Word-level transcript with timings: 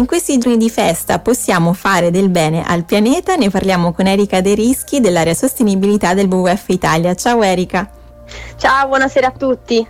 In 0.00 0.06
questi 0.06 0.38
giorni 0.38 0.56
di 0.56 0.70
festa 0.70 1.18
possiamo 1.18 1.74
fare 1.74 2.10
del 2.10 2.30
bene 2.30 2.64
al 2.64 2.84
pianeta, 2.84 3.36
ne 3.36 3.50
parliamo 3.50 3.92
con 3.92 4.06
Erika 4.06 4.40
De 4.40 4.54
Rischi 4.54 4.98
dell'area 4.98 5.34
sostenibilità 5.34 6.14
del 6.14 6.26
WWF 6.26 6.64
Italia. 6.68 7.14
Ciao 7.14 7.42
Erika. 7.42 7.86
Ciao, 8.56 8.88
buonasera 8.88 9.26
a 9.26 9.30
tutti. 9.32 9.86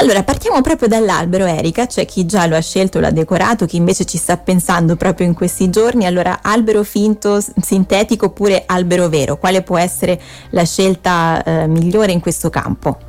Allora, 0.00 0.22
partiamo 0.22 0.60
proprio 0.60 0.86
dall'albero, 0.86 1.46
Erika. 1.46 1.86
C'è 1.86 2.04
chi 2.04 2.26
già 2.26 2.44
lo 2.44 2.56
ha 2.56 2.60
scelto, 2.60 3.00
l'ha 3.00 3.10
decorato, 3.10 3.64
chi 3.64 3.76
invece 3.76 4.04
ci 4.04 4.18
sta 4.18 4.36
pensando 4.36 4.96
proprio 4.96 5.26
in 5.26 5.32
questi 5.32 5.70
giorni. 5.70 6.04
Allora, 6.04 6.40
albero 6.42 6.82
finto, 6.82 7.42
sintetico 7.58 8.26
oppure 8.26 8.64
albero 8.66 9.08
vero? 9.08 9.38
Quale 9.38 9.62
può 9.62 9.78
essere 9.78 10.20
la 10.50 10.66
scelta 10.66 11.42
eh, 11.42 11.66
migliore 11.66 12.12
in 12.12 12.20
questo 12.20 12.50
campo? 12.50 13.07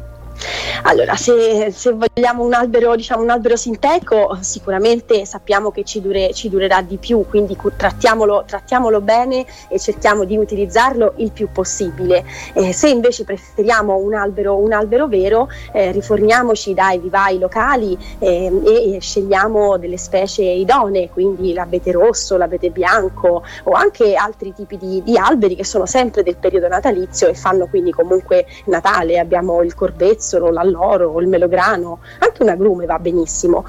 Allora, 0.83 1.15
se, 1.15 1.71
se 1.71 1.91
vogliamo 1.91 2.43
un 2.43 2.53
albero, 2.53 2.95
diciamo, 2.95 3.21
un 3.21 3.29
albero 3.29 3.55
sintetico, 3.55 4.37
sicuramente 4.41 5.25
sappiamo 5.25 5.71
che 5.71 5.83
ci, 5.83 6.01
dure, 6.01 6.33
ci 6.33 6.49
durerà 6.49 6.81
di 6.81 6.97
più, 6.97 7.25
quindi 7.27 7.57
trattiamolo, 7.75 8.43
trattiamolo, 8.45 9.01
bene 9.01 9.45
e 9.67 9.79
cerchiamo 9.79 10.23
di 10.23 10.37
utilizzarlo 10.37 11.13
il 11.17 11.31
più 11.31 11.49
possibile. 11.51 12.23
Eh, 12.53 12.71
se 12.73 12.89
invece 12.89 13.23
preferiamo 13.23 13.95
un 13.95 14.13
albero, 14.13 14.55
un 14.57 14.71
albero 14.71 15.07
vero, 15.07 15.49
eh, 15.73 15.91
riforniamoci 15.91 16.73
dai 16.73 16.99
vivai 16.99 17.39
locali 17.39 17.97
eh, 18.19 18.95
e 18.95 18.97
scegliamo 18.99 19.77
delle 19.77 19.97
specie 19.97 20.43
idonee, 20.43 21.09
quindi 21.09 21.53
l'abete 21.53 21.91
rosso, 21.91 22.37
l'abete 22.37 22.69
bianco 22.69 23.43
o 23.63 23.71
anche 23.71 24.15
altri 24.15 24.53
tipi 24.53 24.77
di, 24.77 25.01
di 25.03 25.17
alberi 25.17 25.55
che 25.55 25.65
sono 25.65 25.85
sempre 25.85 26.23
del 26.23 26.37
periodo 26.37 26.67
natalizio 26.67 27.27
e 27.27 27.33
fanno 27.33 27.67
quindi 27.67 27.91
comunque 27.91 28.45
Natale. 28.65 29.19
Abbiamo 29.19 29.61
il 29.63 29.75
corbezzo 29.75 30.28
solo 30.29 30.51
l'alloro, 30.51 31.19
il 31.19 31.27
melograno, 31.27 31.99
anche 32.19 32.43
un 32.43 32.49
agrume 32.49 32.85
va 32.85 32.99
benissimo. 32.99 33.65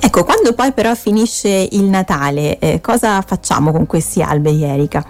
Ecco, 0.00 0.24
quando 0.24 0.54
poi 0.54 0.72
però 0.72 0.94
finisce 0.94 1.48
il 1.48 1.84
Natale, 1.84 2.58
eh, 2.58 2.80
cosa 2.80 3.20
facciamo 3.20 3.72
con 3.72 3.86
questi 3.86 4.22
alberi, 4.22 4.62
Erika? 4.62 5.04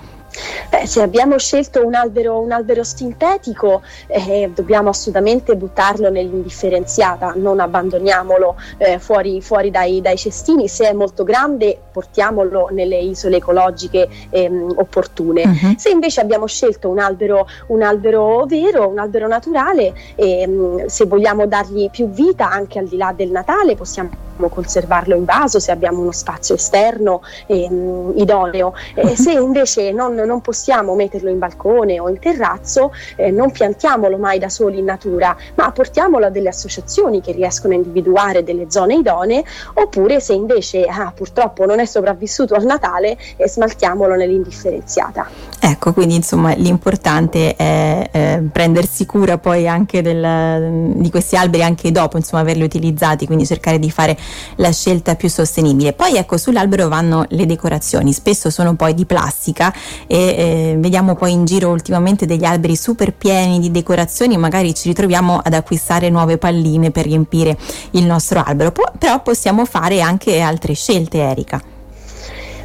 Beh, 0.69 0.87
se 0.87 1.01
abbiamo 1.02 1.38
scelto 1.38 1.85
un 1.85 1.95
albero, 1.95 2.41
un 2.41 2.52
albero 2.52 2.85
sintetico, 2.85 3.83
eh, 4.07 4.51
dobbiamo 4.55 4.91
assolutamente 4.91 5.57
buttarlo 5.57 6.10
nell'indifferenziata, 6.10 7.35
non 7.37 7.60
abbandoniamolo 7.60 8.57
eh, 8.79 8.99
fuori, 8.99 9.41
fuori 9.41 9.71
dai, 9.71 10.01
dai, 10.01 10.16
cestini. 10.16 10.69
Se 10.69 10.88
è 10.88 10.93
molto 10.93 11.25
grande, 11.25 11.79
portiamolo 11.93 12.69
nelle 12.71 12.99
isole 12.99 13.37
ecologiche 13.37 14.09
ehm, 14.30 14.75
opportune. 14.77 15.43
Uh-huh. 15.43 15.75
Se 15.77 15.91
invece 15.91 16.21
abbiamo 16.21 16.47
scelto 16.47 16.88
un 16.88 16.99
albero, 16.99 17.47
un 17.69 17.82
albero 17.82 18.45
vero, 18.47 18.88
un 18.88 18.99
albero 18.99 19.29
naturale, 19.29 19.95
ehm, 20.15 20.87
se 20.87 21.05
vogliamo 21.07 21.47
dargli 21.47 21.88
più 21.91 22.09
vita 22.09 22.51
anche 22.51 22.79
al 22.79 22.87
di 22.87 22.97
là 22.97 23.13
del 23.15 23.30
Natale, 23.30 23.75
possiamo 23.75 24.26
conservarlo 24.48 25.15
in 25.15 25.24
vaso 25.24 25.59
se 25.59 25.70
abbiamo 25.70 26.01
uno 26.01 26.12
spazio 26.12 26.54
esterno 26.54 27.23
ehm, 27.46 28.12
idoneo. 28.16 28.74
Eh, 28.95 29.16
se 29.16 29.32
invece 29.32 29.92
non, 29.92 30.15
non, 30.15 30.40
possiamo 30.40 30.95
metterlo 30.95 31.30
in 31.30 31.38
balcone 31.38 31.98
o 31.98 32.09
in 32.09 32.18
terrazzo, 32.18 32.92
eh, 33.16 33.30
non 33.30 33.51
piantiamolo 33.51 34.16
mai 34.16 34.38
da 34.38 34.48
soli 34.48 34.79
in 34.79 34.84
natura, 34.84 35.37
ma 35.54 35.70
portiamolo 35.73 36.26
a 36.26 36.30
delle 36.30 36.48
associazioni 36.48 37.20
che 37.20 37.32
riescono 37.32 37.73
a 37.73 37.76
individuare 37.76 38.42
delle 38.42 38.66
zone 38.68 38.95
idonee, 38.96 39.45
oppure 39.74 40.20
se 40.20 40.34
invece 40.34 40.84
ah, 40.84 41.12
purtroppo 41.14 41.64
non 41.64 41.80
è 41.80 41.84
sopravvissuto 41.84 42.54
al 42.54 42.64
Natale, 42.64 43.16
eh, 43.37 43.48
smaltiamolo 43.48 44.14
nell'indifferenziata. 44.14 45.29
Ecco, 45.59 45.92
quindi 45.92 46.14
insomma 46.14 46.54
l'importante 46.54 47.57
è 47.57 48.09
eh, 48.12 48.42
prendersi 48.52 49.07
cura 49.07 49.38
poi 49.38 49.66
anche 49.66 50.02
del, 50.02 50.92
di 50.95 51.10
questi 51.10 51.37
alberi 51.37 51.62
anche 51.62 51.90
dopo, 51.90 52.16
insomma 52.16 52.42
averli 52.42 52.62
utilizzati, 52.62 53.26
quindi 53.26 53.46
cercare 53.46 53.79
di 53.79 53.90
fare 53.90 54.16
la 54.57 54.73
scelta 54.73 55.15
più 55.15 55.29
sostenibile. 55.29 55.93
Poi 55.93 56.16
ecco 56.16 56.37
sull'albero 56.37 56.88
vanno 56.88 57.24
le 57.29 57.46
decorazioni, 57.46 58.13
spesso 58.13 58.51
sono 58.51 58.74
poi 58.74 58.95
di 58.95 59.07
plastica 59.07 59.73
e 60.07 60.16
eh, 60.16 60.77
vediamo 60.79 61.15
poi 61.15 61.32
in 61.32 61.45
giro 61.45 61.71
ultimamente 61.71 62.27
degli 62.27 62.45
alberi 62.45 62.77
super 62.77 63.13
pieni 63.13 63.59
di 63.59 63.71
decorazioni, 63.71 64.37
magari 64.37 64.75
ci 64.75 64.88
ritroviamo 64.88 65.41
ad 65.42 65.54
acquistare 65.54 66.10
nuove 66.10 66.38
palline 66.38 66.91
per 66.91 67.04
riempire 67.04 67.56
il 67.92 68.04
nostro 68.04 68.42
albero, 68.44 68.72
po- 68.72 68.92
però 68.98 69.22
possiamo 69.22 69.64
fare 69.64 70.00
anche 70.00 70.41
altre 70.41 70.75
scelte 70.75 71.19
Erika. 71.19 71.75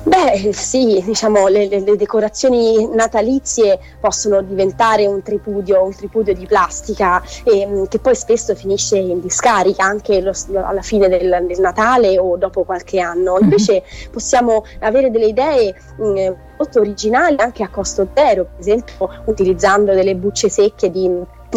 Beh, 0.03 0.51
sì, 0.51 0.99
diciamo 1.05 1.47
le, 1.47 1.67
le, 1.67 1.79
le, 1.81 1.95
decorazioni 1.95 2.89
natalizie 2.91 3.79
possono 3.99 4.41
diventare 4.41 5.05
un 5.05 5.21
tripudio, 5.21 5.83
un 5.83 5.95
tripudio 5.95 6.33
di 6.33 6.47
plastica 6.47 7.21
eh, 7.43 7.85
che 7.87 7.99
poi 7.99 8.15
spesso 8.15 8.55
finisce 8.55 8.97
in 8.97 9.21
discarica 9.21 9.83
anche 9.83 10.19
lo, 10.21 10.33
alla 10.53 10.81
fine 10.81 11.07
del, 11.07 11.45
del, 11.45 11.59
Natale 11.59 12.17
o 12.17 12.35
dopo 12.35 12.63
qualche 12.63 12.99
anno. 12.99 13.35
Mhm. 13.35 13.43
Invece 13.43 13.83
possiamo 14.11 14.65
avere 14.79 15.11
delle 15.11 15.27
idee 15.27 15.75
mh, 15.97 16.03
mm, 16.03 16.33
molto 16.57 16.79
originali 16.79 17.35
anche 17.37 17.61
a 17.61 17.69
costo 17.69 18.07
zero, 18.15 18.45
per 18.45 18.59
esempio 18.59 19.07
utilizzando 19.25 19.93
delle 19.93 20.15
bucce 20.15 20.49
secche 20.49 20.89
di 20.89 21.07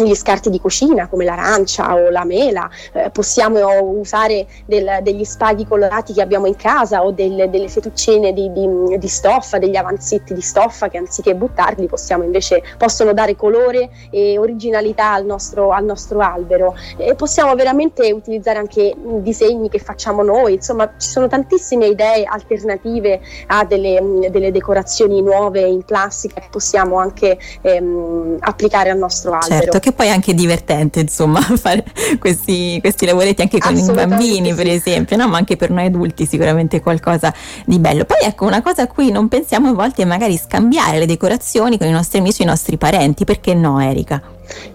gli 0.03 0.15
scarti 0.15 0.49
di 0.49 0.59
cucina 0.59 1.07
come 1.07 1.25
l'arancia 1.25 1.93
o 1.93 2.09
la 2.09 2.25
mela, 2.25 2.69
eh, 2.93 3.09
possiamo 3.11 3.59
usare 3.81 4.45
del, 4.65 4.99
degli 5.01 5.23
spaghi 5.23 5.65
colorati 5.65 6.13
che 6.13 6.21
abbiamo 6.21 6.47
in 6.47 6.55
casa 6.55 7.03
o 7.03 7.11
del, 7.11 7.49
delle 7.49 7.69
fettuccine 7.69 8.33
di, 8.33 8.51
di, 8.51 8.97
di, 8.97 9.07
stoffa, 9.07 9.57
degli 9.57 9.75
avanzetti 9.75 10.33
di 10.33 10.41
stoffa 10.41 10.89
che 10.89 10.97
anziché 10.97 11.35
buttarli 11.35 11.87
possiamo 11.87 12.23
invece, 12.23 12.61
possono 12.77 13.13
dare 13.13 13.35
colore 13.35 13.89
e 14.09 14.37
originalità 14.37 15.13
al 15.13 15.25
nostro, 15.25 15.71
al 15.71 15.85
nostro 15.85 16.19
albero. 16.19 16.75
E 16.97 17.15
possiamo 17.15 17.53
veramente 17.55 18.11
utilizzare 18.11 18.59
anche 18.59 18.93
disegni 19.19 19.69
che 19.69 19.79
facciamo 19.79 20.23
noi, 20.23 20.53
insomma 20.55 20.91
ci 20.97 21.09
sono 21.09 21.27
tantissime 21.27 21.87
idee 21.87 22.23
alternative 22.25 23.21
a 23.47 23.63
delle, 23.63 24.27
delle 24.29 24.51
decorazioni 24.51 25.21
nuove 25.21 25.61
in 25.61 25.83
plastica 25.83 26.41
che 26.41 26.47
possiamo 26.49 26.97
anche 26.97 27.37
ehm, 27.61 28.37
applicare 28.39 28.89
al 28.89 28.97
nostro 28.97 29.33
albero. 29.33 29.71
Certo 29.71 29.84
che 29.85 29.91
poi 29.91 30.07
è 30.07 30.09
anche 30.09 30.33
divertente, 30.33 31.01
insomma, 31.01 31.39
fare 31.57 31.85
questi, 32.17 32.79
questi 32.81 33.05
lavoretti 33.05 33.43
anche 33.43 33.59
con 33.59 33.77
i 33.77 33.91
bambini, 33.91 34.49
sì. 34.49 34.55
per 34.55 34.67
esempio, 34.67 35.15
no? 35.15 35.27
ma 35.27 35.37
anche 35.37 35.55
per 35.57 35.69
noi 35.69 35.85
adulti 35.85 36.25
sicuramente 36.25 36.81
qualcosa 36.81 37.31
di 37.65 37.77
bello. 37.77 38.03
Poi 38.03 38.17
ecco, 38.23 38.45
una 38.45 38.63
cosa 38.63 38.83
a 38.83 38.87
cui 38.87 39.11
non 39.11 39.27
pensiamo 39.27 39.69
a 39.69 39.73
volte 39.73 40.01
è 40.01 40.05
magari 40.05 40.37
scambiare 40.37 40.97
le 40.97 41.05
decorazioni 41.05 41.77
con 41.77 41.85
i 41.85 41.91
nostri 41.91 42.17
amici 42.17 42.41
e 42.41 42.45
i 42.45 42.47
nostri 42.47 42.77
parenti, 42.77 43.25
perché 43.25 43.53
no, 43.53 43.79
Erika? 43.79 44.19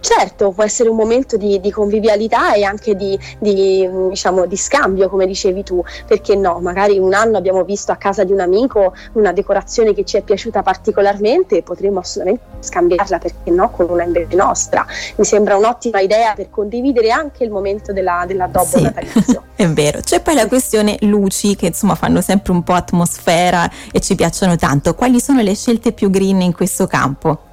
Certo, 0.01 0.51
può 0.51 0.65
essere 0.65 0.89
un 0.89 0.97
momento 0.97 1.37
di, 1.37 1.61
di 1.61 1.71
convivialità 1.71 2.55
e 2.55 2.65
anche 2.65 2.95
di, 2.95 3.19
di, 3.39 3.89
diciamo, 4.09 4.47
di, 4.47 4.57
scambio, 4.57 5.09
come 5.09 5.27
dicevi 5.27 5.63
tu, 5.63 5.83
perché 6.07 6.37
no? 6.37 6.59
Magari 6.61 6.99
un 6.99 7.15
anno 7.15 7.37
abbiamo 7.37 7.65
visto 7.65 7.93
a 7.93 7.97
casa 7.97 8.25
di 8.25 8.33
un 8.33 8.41
amico 8.41 8.95
una 9.13 9.33
decorazione 9.33 9.95
che 9.95 10.05
ci 10.05 10.17
è 10.17 10.23
piaciuta 10.23 10.63
particolarmente 10.63 11.59
e 11.59 11.63
potremmo 11.63 12.01
assolutamente 12.01 12.45
scambiarla, 12.61 13.19
perché 13.19 13.51
no, 13.51 13.71
con 13.71 13.87
una 13.89 14.05
invece 14.05 14.37
nostra. 14.37 14.87
Mi 15.17 15.25
sembra 15.25 15.57
un'ottima 15.57 16.01
idea 16.01 16.35
per 16.35 16.51
condividere 16.51 17.11
anche 17.11 17.45
il 17.45 17.51
momento 17.51 17.93
della, 17.93 18.25
dell'addobbo 18.27 18.77
sì, 18.77 18.83
natalizio. 18.83 19.45
È 19.55 19.67
vero, 19.69 20.01
c'è 20.01 20.21
poi 20.21 20.35
la 20.35 20.47
questione 20.47 20.97
luci 21.01 21.55
che 21.55 21.67
insomma 21.67 21.95
fanno 21.95 22.21
sempre 22.21 22.53
un 22.53 22.63
po' 22.63 22.73
atmosfera 22.73 23.71
e 23.93 24.01
ci 24.01 24.15
piacciono 24.15 24.57
tanto. 24.57 24.95
Quali 24.95 25.21
sono 25.21 25.43
le 25.43 25.55
scelte 25.55 25.93
più 25.93 26.11
green 26.11 26.41
in 26.41 26.55
questo 26.55 26.87
campo? 26.87 27.50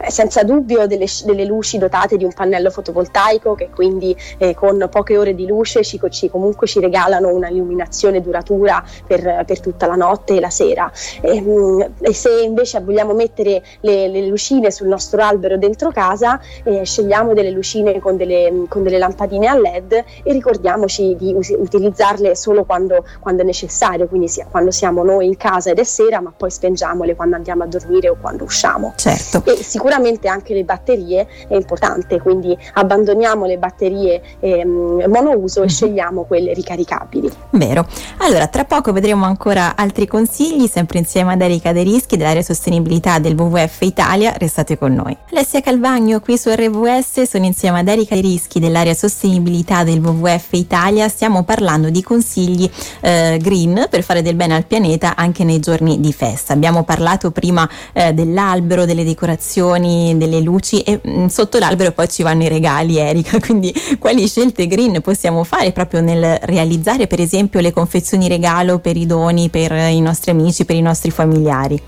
Eh, 0.00 0.12
senza 0.12 0.44
dubbio 0.44 0.86
delle, 0.86 1.06
delle, 1.24 1.44
luci 1.44 1.76
dotate 1.76 2.16
di 2.16 2.24
un 2.24 2.32
pannello 2.32 2.70
fotovoltaico 2.70 3.54
che 3.56 3.68
quindi 3.74 4.16
eh, 4.38 4.54
con 4.54 4.86
poche 4.90 5.16
ore 5.16 5.34
di 5.34 5.44
luce 5.44 5.82
ci, 5.82 6.00
ci, 6.10 6.30
comunque 6.30 6.68
ci 6.68 6.78
regalano 6.78 7.34
una 7.34 7.48
illuminazione 7.48 8.20
duratura 8.20 8.84
per, 9.04 9.42
per 9.44 9.60
tutta 9.60 9.86
la 9.86 9.96
notte 9.96 10.36
e 10.36 10.40
la 10.40 10.50
sera. 10.50 10.90
E, 11.20 11.36
ehm, 11.36 11.94
e 12.00 12.14
se 12.14 12.30
invece 12.42 12.80
vogliamo 12.80 13.12
mettere 13.12 13.60
le, 13.80 14.06
le, 14.06 14.26
lucine 14.26 14.70
sul 14.70 14.86
nostro 14.86 15.20
albero 15.20 15.58
dentro 15.58 15.90
casa, 15.90 16.40
eh, 16.62 16.84
scegliamo 16.84 17.34
delle 17.34 17.50
lucine 17.50 17.98
con 17.98 18.16
delle, 18.16 18.66
con 18.68 18.84
delle, 18.84 18.98
lampadine 18.98 19.48
a 19.48 19.58
LED 19.58 20.04
e 20.22 20.32
ricordiamoci 20.32 21.16
di 21.16 21.32
us- 21.34 21.54
utilizzarle 21.56 22.36
solo 22.36 22.64
quando, 22.64 23.04
quando, 23.18 23.42
è 23.42 23.44
necessario, 23.44 24.06
quindi 24.06 24.28
sia, 24.28 24.46
quando 24.48 24.70
siamo 24.70 25.02
noi 25.02 25.26
in 25.26 25.36
casa 25.36 25.70
ed 25.70 25.78
è 25.78 25.84
sera, 25.84 26.20
ma 26.20 26.32
poi 26.36 26.50
spengiamole 26.50 27.16
quando 27.16 27.34
andiamo 27.34 27.64
a 27.64 27.66
dormire 27.66 28.08
o 28.08 28.16
quando 28.20 28.44
usciamo. 28.44 28.92
Certo. 28.96 29.42
E 29.44 29.56
sicuramente 29.56 29.87
anche 30.28 30.54
le 30.54 30.64
batterie 30.64 31.26
è 31.48 31.54
importante, 31.54 32.20
quindi 32.20 32.56
abbandoniamo 32.74 33.46
le 33.46 33.58
batterie 33.58 34.20
ehm, 34.40 35.04
monouso 35.08 35.60
e 35.60 35.62
mhm. 35.62 35.68
scegliamo 35.68 36.22
quelle 36.24 36.52
ricaricabili. 36.52 37.30
Vero. 37.50 37.86
Allora, 38.18 38.46
tra 38.48 38.64
poco 38.64 38.92
vedremo 38.92 39.24
ancora 39.24 39.76
altri 39.76 40.06
consigli, 40.06 40.66
sempre 40.66 40.98
insieme 40.98 41.32
ad 41.32 41.40
Erika 41.40 41.72
De 41.72 41.82
Rischi 41.82 42.16
dell'area 42.16 42.42
sostenibilità 42.42 43.18
del 43.18 43.34
WWF 43.38 43.82
Italia. 43.82 44.34
Restate 44.36 44.76
con 44.78 44.94
noi. 44.94 45.16
Alessia 45.30 45.60
Calvagno 45.60 46.20
qui 46.20 46.36
su 46.36 46.50
RWS, 46.50 47.22
sono 47.22 47.44
insieme 47.44 47.80
ad 47.80 47.88
Erika 47.88 48.14
De 48.14 48.20
Rischi 48.20 48.60
dell'area 48.60 48.94
sostenibilità 48.94 49.84
del 49.84 50.04
WWF 50.04 50.48
Italia. 50.52 51.08
Stiamo 51.08 51.44
parlando 51.44 51.90
di 51.90 52.02
consigli 52.02 52.68
eh, 53.00 53.38
green 53.40 53.86
per 53.88 54.02
fare 54.02 54.22
del 54.22 54.34
bene 54.34 54.54
al 54.54 54.66
pianeta 54.66 55.14
anche 55.16 55.44
nei 55.44 55.60
giorni 55.60 56.00
di 56.00 56.12
festa. 56.12 56.52
Abbiamo 56.52 56.84
parlato 56.84 57.30
prima 57.30 57.68
eh, 57.92 58.12
dell'albero, 58.12 58.84
delle 58.84 59.04
decorazioni 59.04 59.77
decorazioni, 59.78 60.16
delle 60.16 60.40
luci 60.40 60.82
e 60.82 61.00
mh, 61.02 61.10
mm, 61.10 61.26
sotto 61.26 61.58
l'albero 61.58 61.92
poi 61.92 62.08
ci 62.08 62.22
vanno 62.22 62.42
i 62.42 62.48
regali 62.48 62.98
Erika, 62.98 63.38
quindi 63.40 63.72
quali 63.98 64.26
scelte 64.26 64.66
green 64.66 65.00
possiamo 65.00 65.44
fare 65.44 65.72
proprio 65.72 66.00
nel 66.00 66.38
realizzare 66.42 67.06
per 67.06 67.20
esempio 67.20 67.60
le 67.60 67.72
confezioni 67.72 68.28
regalo 68.28 68.78
per 68.78 68.96
i 68.96 69.06
doni 69.06 69.48
per 69.48 69.72
i 69.72 70.00
nostri 70.00 70.30
amici, 70.30 70.64
per 70.64 70.76
i 70.76 70.82
nostri 70.82 71.10
familiari? 71.10 71.80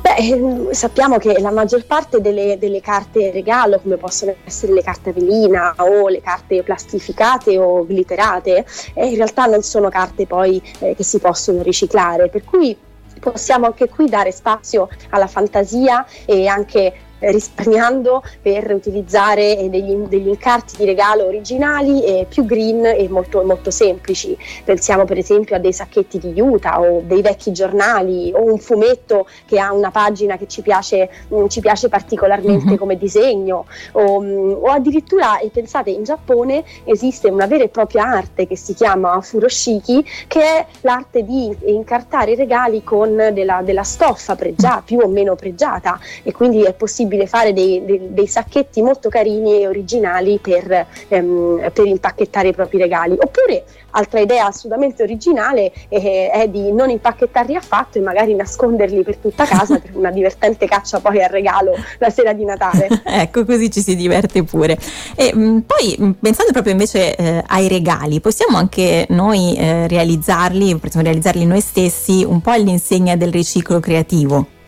Beh, 0.00 0.16
ehm, 0.16 0.72
sappiamo 0.72 1.18
che 1.18 1.38
la 1.38 1.52
maggior 1.52 1.84
parte 1.86 2.20
delle, 2.20 2.58
delle, 2.58 2.80
carte 2.80 3.30
regalo, 3.30 3.78
come 3.80 3.96
possono 3.96 4.34
essere 4.44 4.72
le 4.72 4.82
carte 4.82 5.12
velina 5.12 5.74
o 5.76 6.08
le 6.08 6.20
carte 6.20 6.64
plastificate 6.64 7.56
o 7.56 7.86
glitterate, 7.86 8.64
eh, 8.94 9.06
in 9.06 9.14
realtà 9.14 9.44
non 9.44 9.62
sono 9.62 9.90
carte 9.90 10.26
poi 10.26 10.60
eh, 10.80 10.96
che 10.96 11.04
si 11.04 11.20
possono 11.20 11.62
riciclare, 11.62 12.28
per 12.28 12.42
cui 12.42 12.76
possiamo 13.22 13.66
anche 13.66 13.88
qui 13.88 14.08
dare 14.08 14.32
spazio 14.32 14.88
alla 15.10 15.28
fantasia 15.28 16.04
e 16.26 16.48
anche 16.48 16.92
risparmiando 17.30 18.22
per 18.40 18.72
utilizzare 18.74 19.68
degli, 19.70 19.94
degli, 20.08 20.28
incarti 20.28 20.76
di 20.76 20.84
regalo 20.84 21.26
originali 21.26 22.04
e 22.04 22.26
più 22.28 22.44
green 22.44 22.84
e 22.84 23.08
molto, 23.08 23.42
molto 23.44 23.70
semplici. 23.70 24.36
Pensiamo 24.64 25.04
per 25.04 25.18
esempio 25.18 25.56
a 25.56 25.58
dei 25.58 25.72
sacchetti 25.72 26.18
di 26.18 26.40
Utah 26.40 26.80
o 26.80 27.02
dei 27.04 27.22
vecchi 27.22 27.52
giornali 27.52 28.32
o 28.34 28.44
un 28.44 28.58
fumetto 28.58 29.26
che 29.46 29.58
ha 29.58 29.72
una 29.72 29.90
pagina 29.90 30.36
che 30.36 30.48
ci 30.48 30.62
piace, 30.62 31.08
mm, 31.32 31.46
ci 31.46 31.60
piace 31.60 31.88
particolarmente 31.88 32.66
mm-hmm. 32.66 32.76
come 32.76 32.96
disegno 32.96 33.66
o, 33.92 34.20
mm, 34.20 34.52
o, 34.60 34.66
addirittura, 34.66 35.38
e 35.38 35.50
pensate, 35.50 35.90
in 35.90 36.02
Giappone 36.02 36.64
esiste 36.84 37.28
una 37.28 37.46
vera 37.46 37.64
e 37.64 37.68
propria 37.68 38.04
arte 38.04 38.46
che 38.46 38.56
si 38.56 38.74
chiama 38.74 39.20
furoshiki 39.20 40.04
che 40.26 40.40
è 40.40 40.66
l'arte 40.80 41.22
di 41.24 41.54
incartare 41.66 42.32
i 42.32 42.36
regali 42.36 42.82
con 42.82 43.14
della, 43.32 43.62
della 43.62 43.84
stoffa 43.84 44.34
pregiata, 44.34 44.82
più 44.84 44.98
o 44.98 45.08
meno 45.08 45.34
pregiata 45.34 45.98
e 46.22 46.32
quindi 46.32 46.62
è 46.62 46.72
possibile 46.72 47.11
possibile 47.12 47.26
fare 47.26 47.52
dei, 47.52 47.84
dei, 47.84 48.00
dei 48.12 48.26
sacchetti 48.26 48.80
molto 48.82 49.08
carini 49.08 49.60
e 49.60 49.66
originali 49.66 50.38
per, 50.40 50.86
ehm, 51.08 51.70
per, 51.72 51.86
impacchettare 51.86 52.48
i 52.48 52.52
propri 52.52 52.78
regali. 52.78 53.12
Oppure, 53.18 53.64
altra 53.90 54.20
idea 54.20 54.46
assolutamente 54.46 55.02
originale 55.02 55.72
eh, 55.88 56.30
è 56.30 56.48
di 56.48 56.72
non 56.72 56.88
impacchettarli 56.88 57.54
affatto 57.54 57.98
e 57.98 58.00
magari 58.00 58.34
nasconderli 58.34 59.02
per 59.02 59.16
tutta 59.16 59.44
casa 59.44 59.78
per 59.78 59.90
una 59.94 60.10
divertente 60.10 60.66
caccia 60.66 61.00
poi 61.00 61.22
al 61.22 61.28
regalo 61.28 61.74
la 61.98 62.10
sera 62.10 62.32
di 62.32 62.44
Natale. 62.44 62.88
ecco, 63.04 63.44
così 63.44 63.70
ci 63.70 63.80
si 63.80 63.94
diverte 63.94 64.42
pure. 64.44 64.78
E 65.14 65.32
mh, 65.34 65.40
mm, 65.40 65.58
poi, 65.60 65.96
mm, 66.00 66.10
pensando 66.20 66.52
proprio 66.52 66.72
invece 66.72 67.14
eh, 67.14 67.42
ai 67.46 67.68
regali, 67.68 68.20
possiamo 68.20 68.56
anche 68.56 69.06
noi 69.10 69.54
eh, 69.56 69.86
realizzarli, 69.86 70.76
possiamo 70.76 71.04
realizzarli 71.04 71.44
noi 71.44 71.60
stessi 71.60 72.24
un 72.24 72.40
po' 72.40 72.50
all'insegna 72.50 73.16
del 73.16 73.32
riciclo 73.32 73.80
creativo. 73.80 74.60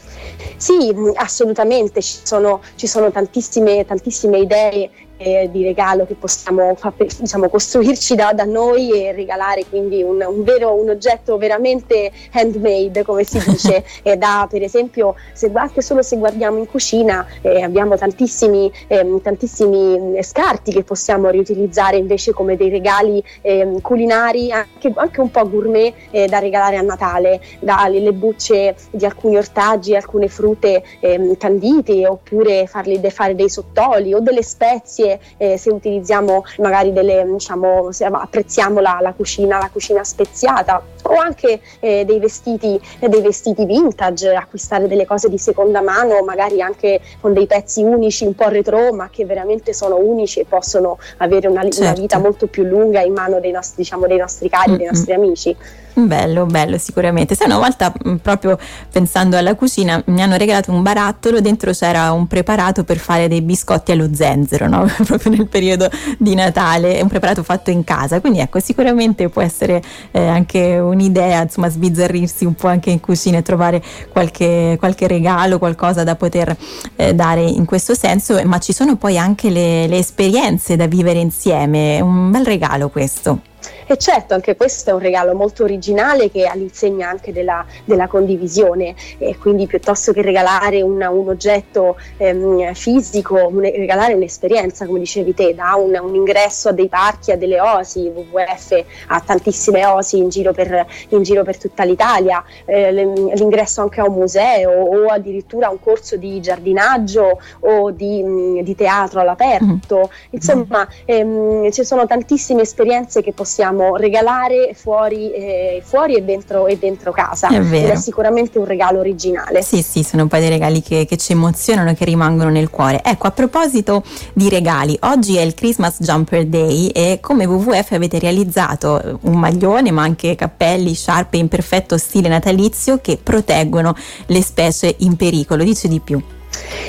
Sì, 0.56 0.95
assolutamente, 1.15 2.01
ci 2.01 2.19
sono, 2.23 2.61
ci 2.77 2.87
sono 2.87 3.11
tantissime, 3.11 3.85
tantissime 3.85 4.39
idee 4.39 4.91
eh, 5.25 5.49
di 5.50 5.65
regalo 5.65 6.05
che 6.05 6.15
possiamo 6.15 6.76
diciamo, 7.19 7.49
costruirci 7.49 8.15
da, 8.15 8.32
da, 8.35 8.44
noi 8.44 8.93
e 8.93 9.12
regalare 9.12 9.65
quindi 9.69 10.03
un, 10.03 10.23
un, 10.26 10.44
vero, 10.44 10.75
un 10.75 10.91
oggetto 10.91 11.38
veramente 11.38 12.12
handmade 12.32 13.03
come 13.03 13.25
si 13.25 13.38
dice. 13.49 13.85
E 14.03 14.17
da 14.17 14.47
per 14.49 14.62
esempio 14.62 15.15
se, 15.32 15.50
anche 15.55 15.81
solo 15.81 16.03
se 16.03 16.17
guardiamo 16.17 16.59
in 16.59 16.67
cucina 16.67 17.26
eh, 17.41 17.62
abbiamo 17.62 17.97
tantissimi, 17.97 18.71
eh, 18.87 19.21
tantissimi 19.23 20.23
scarti 20.23 20.73
che 20.73 20.82
possiamo 20.82 21.31
riutilizzare 21.31 21.97
invece 21.97 22.32
come 22.32 22.56
dei 22.56 22.69
regali 22.69 23.23
ehm, 23.41 23.81
culinari 23.81 24.53
anche, 24.53 24.93
anche, 24.94 25.20
un 25.20 25.31
po' 25.31 25.49
gourmet 25.49 25.94
eh, 26.11 26.27
da 26.27 26.38
regalare 26.38 26.77
a 26.77 26.82
Natale. 26.82 27.41
Dalle 27.61 28.12
bucce 28.12 28.77
di 28.91 29.05
alcuni 29.05 29.37
ortaggi 29.37 29.97
alcune 29.97 30.29
frute 30.29 30.82
ehm, 31.00 31.37
candite 31.37 32.06
oppure 32.06 32.67
farli 32.67 33.00
fare 33.11 33.35
dei 33.35 33.49
sottoli 33.49 34.12
o 34.12 34.20
delle 34.20 34.43
spezie 34.43 35.13
eh, 35.37 35.56
se 35.56 35.70
utilizziamo 35.70 36.44
magari 36.58 36.93
delle, 36.93 37.25
diciamo, 37.26 37.93
se 37.93 38.05
apprezziamo 38.05 38.81
la, 38.81 38.99
la, 39.00 39.12
cucina, 39.12 39.58
la 39.58 39.70
cucina 39.70 40.05
speziata 40.05 40.82
o 41.02 41.14
anche 41.16 41.61
eh, 41.81 42.05
dei, 42.05 42.19
vestiti, 42.19 42.81
dei 42.99 43.20
vestiti 43.20 43.64
vintage, 43.64 44.34
acquistare 44.34 44.88
delle 44.88 45.06
cose 45.06 45.28
di 45.28 45.38
seconda 45.38 45.81
mano, 45.81 46.22
magari 46.22 46.61
anche 46.62 47.00
con 47.20 47.32
dei 47.32 47.46
pezzi 47.46 47.82
unici 47.82 48.25
un 48.25 48.34
po' 48.34 48.49
retro, 48.49 48.93
ma 48.93 49.08
che 49.11 49.25
veramente 49.25 49.72
sono 49.72 49.96
unici 49.96 50.40
e 50.40 50.44
possono 50.46 50.99
avere 51.19 51.49
una, 51.49 51.62
certo. 51.62 51.81
una 51.81 51.93
vita 51.93 52.19
molto 52.19 52.46
più 52.46 52.64
lunga 52.64 53.00
in 53.00 53.12
mano 53.12 53.40
dei 53.40 53.50
nostri, 53.50 53.82
diciamo, 53.82 54.06
dei 54.06 54.19
nostri 54.19 54.49
cari, 54.49 54.70
mm-hmm. 54.70 54.78
dei 54.78 54.87
nostri 54.87 55.12
amici. 55.12 55.56
Bello, 55.96 56.44
bello, 56.44 56.76
sicuramente. 56.76 57.37
Sai, 57.37 57.46
una 57.46 57.58
volta 57.58 57.93
mm, 57.93 58.17
proprio 58.17 58.58
pensando 58.91 59.37
alla 59.37 59.55
cucina 59.55 60.02
mi 60.06 60.23
hanno 60.23 60.37
regalato 60.37 60.73
un 60.73 60.82
barattolo, 60.82 61.41
dentro 61.41 61.70
c'era 61.70 62.11
un 62.11 62.26
preparato 62.26 62.82
per 62.82 62.99
fare 62.99 63.29
dei 63.29 63.43
biscotti 63.43 63.93
allo 63.93 64.12
zenzero, 64.12 64.67
no? 64.69 64.87
proprio 65.06 65.31
nel 65.31 65.46
periodo 65.46 65.88
di 66.19 66.35
Natale, 66.35 66.99
è 66.99 67.00
un 67.00 67.06
preparato 67.06 67.44
fatto 67.44 67.70
in 67.70 67.85
casa, 67.85 68.20
quindi 68.20 68.41
ecco, 68.41 68.58
sicuramente 68.58 69.29
può 69.29 69.41
essere 69.41 69.81
eh, 70.11 70.26
anche 70.26 70.79
un'idea, 70.79 71.43
insomma, 71.43 71.69
sbizzarrirsi 71.69 72.44
un 72.44 72.55
po' 72.55 72.67
anche 72.67 72.91
in 72.91 72.99
cucina 72.99 73.38
e 73.38 73.43
trovare 73.43 73.81
qualche, 74.11 74.75
qualche 74.81 75.06
regalo, 75.06 75.58
qualcosa 75.58 76.02
da 76.02 76.17
poter 76.17 76.56
eh, 76.96 77.14
dare 77.14 77.43
in 77.43 77.67
questo 77.67 77.94
senso, 77.94 78.41
ma 78.44 78.58
ci 78.58 78.73
sono 78.73 78.96
poi 78.96 79.17
anche 79.17 79.49
le, 79.49 79.87
le 79.87 79.99
esperienze 79.99 80.75
da 80.75 80.87
vivere 80.87 81.20
insieme, 81.20 82.00
un 82.00 82.32
bel 82.32 82.44
regalo 82.44 82.88
questo. 82.88 83.52
E 83.86 83.98
certo, 83.98 84.32
anche 84.32 84.56
questo 84.56 84.90
è 84.90 84.92
un 84.94 84.98
regalo 84.98 85.34
molto 85.34 85.62
originale 85.62 86.31
che 86.31 86.46
all'insegna 86.46 87.08
anche 87.08 87.32
della, 87.32 87.64
della 87.84 88.06
condivisione, 88.06 88.94
e 89.19 89.36
quindi 89.36 89.66
piuttosto 89.66 90.12
che 90.12 90.22
regalare 90.22 90.81
una, 90.81 91.10
un 91.10 91.28
oggetto 91.28 91.96
ehm, 92.16 92.72
fisico, 92.72 93.46
un, 93.48 93.60
regalare 93.60 94.14
un'esperienza, 94.14 94.86
come 94.86 95.00
dicevi 95.00 95.34
te, 95.34 95.54
da 95.54 95.75
un, 95.75 95.98
un, 96.00 96.14
ingresso 96.14 96.70
a 96.70 96.72
dei 96.72 96.88
parchi, 96.88 97.31
a 97.32 97.36
delle 97.36 97.60
osi, 97.60 98.10
WWF 98.14 98.84
ha 99.08 99.20
tantissime 99.20 99.84
osi 99.84 100.19
in 100.19 100.31
giro 100.31 100.52
per, 100.52 100.86
in 101.08 101.22
giro 101.22 101.42
per 101.42 101.58
tutta 101.58 101.84
l'Italia, 101.84 102.42
eh, 102.64 102.90
l'ingresso 102.90 103.82
anche 103.82 104.00
a 104.00 104.08
un 104.08 104.14
museo 104.14 104.70
o 104.70 105.06
addirittura 105.06 105.66
a 105.66 105.70
un 105.70 105.81
corso 105.81 106.16
di 106.16 106.40
giardinaggio 106.40 107.38
o 107.60 107.90
di, 107.90 108.60
di 108.62 108.75
teatro 108.75 109.20
all'aperto, 109.20 110.08
mm. 110.08 110.26
insomma 110.31 110.88
ehm, 111.04 111.70
ci 111.70 111.84
sono 111.84 112.06
tantissime 112.06 112.62
esperienze 112.62 113.22
che 113.22 113.32
possiamo 113.32 113.74
possiamo 113.75 113.97
regalare 113.97 114.71
fuori, 114.75 115.32
eh, 115.32 115.82
fuori 115.85 116.15
e, 116.15 116.23
dentro, 116.23 116.67
e, 116.67 116.79
dentro, 116.79 117.12
casa. 117.12 117.49
È 117.49 117.61
vero. 117.61 117.88
Ed 117.88 117.93
è 117.93 117.97
sicuramente 117.97 118.59
un 118.59 118.65
regalo 118.65 119.00
originale. 119.00 119.62
Sì, 119.62 119.82
sì, 119.82 120.03
sono 120.03 120.23
un 120.23 120.29
po' 120.29 120.38
dei 120.38 120.49
regali 120.49 120.81
che, 120.81 121.05
che 121.05 121.17
ci 121.17 121.32
emozionano 121.32 121.91
e 121.91 121.94
che 121.94 122.05
rimangono 122.05 122.50
nel 122.50 122.71
cuore. 122.71 123.03
Ecco, 123.03 123.26
a 123.26 123.31
proposito 123.32 124.03
di 124.32 124.49
regali, 124.49 124.97
oggi 125.03 125.37
è 125.37 125.43
il 125.43 125.55
Christmas 125.55 125.97
Jumper 125.99 126.47
Day 126.47 126.88
e 126.88 127.19
come 127.21 127.44
WWF 127.44 127.93
avete 127.93 128.19
realizzato 128.19 129.19
un 129.23 129.38
maglione, 129.38 129.91
ma 129.91 130.03
anche 130.03 130.35
cappelli, 130.35 130.94
sciarpe 130.94 131.37
in 131.37 131.49
perfetto 131.49 131.99
stile 131.99 132.29
natalizio 132.29 133.00
che 133.00 133.19
proteggono 133.23 133.94
le 134.27 134.43
specie 134.43 134.94
in 134.98 135.17
pericolo. 135.17 135.65
Dice 135.65 135.89
di 135.89 136.01
più. 136.01 136.22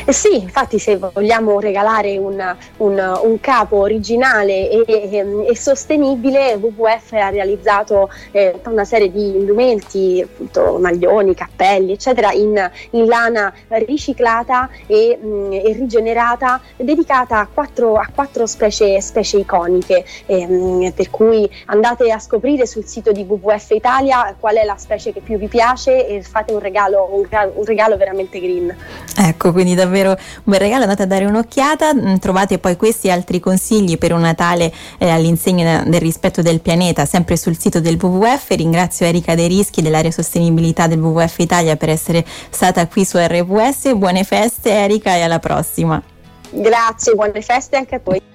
Eh 0.03 0.13
sì, 0.13 0.41
infatti 0.41 0.79
se 0.79 0.97
vogliamo 0.97 1.59
regalare 1.59 2.17
un, 2.17 2.55
un, 2.77 3.19
un 3.23 3.39
capo 3.39 3.77
originale 3.77 4.69
e, 4.69 4.83
e, 4.85 5.45
e, 5.47 5.55
sostenibile, 5.55 6.55
WWF 6.55 7.13
ha 7.13 7.29
realizzato 7.29 8.09
eh, 8.31 8.59
una 8.65 8.85
serie 8.85 9.11
di 9.11 9.35
indumenti, 9.35 10.21
appunto, 10.21 10.77
maglioni, 10.79 11.33
cappelli, 11.33 11.93
eccetera, 11.93 12.31
in, 12.31 12.69
in 12.91 13.05
lana 13.05 13.53
riciclata 13.69 14.69
e, 14.87 15.17
mh, 15.21 15.27
mm, 15.27 15.51
e, 15.53 15.73
rigenerata, 15.73 16.61
dedicata 16.75 17.39
a 17.39 17.47
quattro, 17.51 17.95
a 17.95 18.09
quattro 18.13 18.45
specie, 18.45 18.99
specie, 19.01 19.37
iconiche. 19.37 20.05
Eh, 20.25 20.47
mh, 20.47 20.91
per 20.95 21.09
cui 21.09 21.49
andate 21.65 22.11
a 22.11 22.19
scoprire 22.19 22.65
sul 22.65 22.85
sito 22.85 23.11
di 23.11 23.25
WWF 23.27 23.71
Italia 23.71 24.35
qual 24.39 24.55
è 24.55 24.63
la 24.63 24.77
specie 24.77 25.11
che 25.13 25.21
più 25.21 25.37
vi 25.37 25.47
piace 25.47 26.07
e 26.07 26.21
fate 26.21 26.53
un 26.53 26.59
regalo, 26.59 27.09
un, 27.11 27.27
un 27.53 27.65
regalo 27.65 27.97
veramente 27.97 28.39
green. 28.39 28.75
Ecco, 29.17 29.51
quindi 29.51 29.75
davvero 29.85 30.09
un 30.09 30.17
bel 30.43 30.59
regalo, 30.59 30.83
andate 30.83 31.03
a 31.03 31.05
dare 31.05 31.25
un'occhiata, 31.25 31.93
mm, 31.93 32.15
trovate 32.17 32.57
poi 32.59 32.75
questi 32.75 33.07
e 33.07 33.11
altri 33.11 33.39
consigli 33.39 33.97
per 33.97 34.11
un 34.11 34.21
Natale 34.21 34.71
eh, 34.97 35.09
all'insegna 35.09 35.83
del 35.85 35.99
rispetto 35.99 36.41
del 36.41 36.61
pianeta 36.61 37.05
sempre 37.05 37.37
sul 37.37 37.57
sito 37.57 37.79
del 37.79 37.97
WWF, 38.01 38.49
ringrazio 38.49 39.05
Erika 39.05 39.35
De 39.35 39.47
Rischi 39.47 39.81
dell'area 39.81 40.11
sostenibilità 40.11 40.87
del 40.87 40.99
WWF 40.99 41.39
Italia 41.39 41.75
per 41.75 41.89
essere 41.89 42.25
stata 42.49 42.87
qui 42.87 43.05
su 43.05 43.17
RWS, 43.17 43.93
buone 43.95 44.23
feste 44.23 44.71
Erika 44.71 45.15
e 45.15 45.21
alla 45.21 45.39
prossima. 45.39 46.01
Grazie, 46.49 47.13
buone 47.13 47.41
feste 47.41 47.75
anche 47.75 47.95
a 47.95 48.01
voi. 48.03 48.21